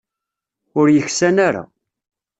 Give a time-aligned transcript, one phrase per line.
[0.79, 1.63] Ur yeksan ara.